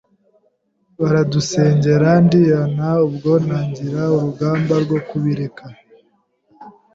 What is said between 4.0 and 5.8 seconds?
urugamba rwo kubireka.